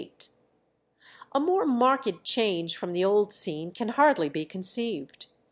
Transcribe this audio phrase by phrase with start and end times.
[1.31, 5.27] A more marked change from the old scene can hardly be conceived.